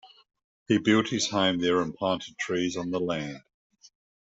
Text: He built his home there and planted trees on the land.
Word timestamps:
He 0.67 0.79
built 0.79 1.09
his 1.09 1.29
home 1.29 1.59
there 1.59 1.79
and 1.79 1.93
planted 1.93 2.35
trees 2.39 2.75
on 2.75 2.89
the 2.89 2.99
land. 2.99 3.41